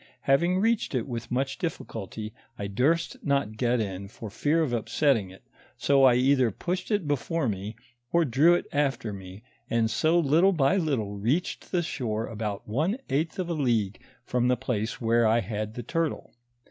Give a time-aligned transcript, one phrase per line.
[0.21, 5.29] Having reached it with much difficulty, I duret not get in for fear of upsetting
[5.29, 5.43] it,
[5.77, 7.75] so I either pushed it before me,
[8.11, 12.97] or drew it after me, and so little by little reached the shore about one
[13.11, 16.33] eighth of a league from the place where I had the turtle.